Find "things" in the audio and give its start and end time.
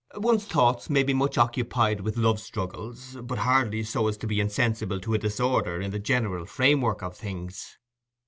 7.15-7.77